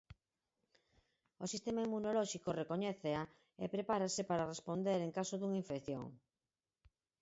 O 1.43 1.45
sistema 1.53 1.83
inmunolóxico 1.87 2.49
recoñécea 2.61 3.21
e 3.63 3.65
prepárase 3.75 4.21
para 4.29 4.49
responder 4.53 4.99
en 5.01 5.11
caso 5.17 5.35
dunha 5.37 5.61
infección. 5.63 6.05